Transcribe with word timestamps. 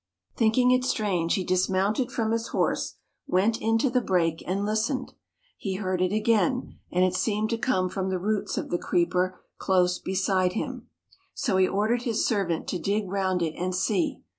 Thinking 0.35 0.71
it 0.71 0.83
strange, 0.83 1.35
he 1.35 1.43
dismounted 1.43 2.11
from 2.11 2.31
his 2.31 2.47
horse, 2.47 2.95
went 3.27 3.61
into 3.61 3.87
the 3.87 4.01
brake 4.01 4.43
and 4.47 4.65
listened. 4.65 5.13
He 5.59 5.75
heard 5.75 6.01
it 6.01 6.11
again, 6.11 6.79
and 6.91 7.03
it 7.03 7.13
seemed 7.13 7.51
to 7.51 7.57
come 7.59 7.87
from 7.87 8.09
the 8.09 8.17
roots 8.17 8.57
of 8.57 8.71
the 8.71 8.79
creeper 8.79 9.39
close 9.59 9.99
beside 9.99 10.53
him, 10.53 10.87
so 11.35 11.57
he 11.57 11.67
ordered 11.67 12.01
his 12.01 12.25
servant 12.25 12.67
to 12.69 12.79
dig 12.79 13.11
round 13.11 13.43
it 13.43 13.53
and 13.55 13.75
see. 13.75 14.23